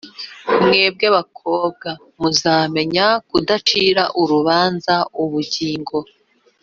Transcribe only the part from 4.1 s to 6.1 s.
urubanza ubugingo